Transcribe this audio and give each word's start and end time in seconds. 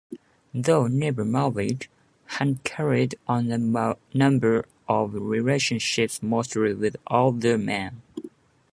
Though 0.55 0.87
never 0.87 1.23
married, 1.23 1.85
Hunt 2.25 2.63
carried 2.63 3.13
on 3.27 3.51
a 3.51 3.95
number 4.17 4.65
of 4.89 5.13
relationships, 5.13 6.23
mostly 6.23 6.73
with 6.73 6.95
older 7.05 7.55
men. 7.59 8.01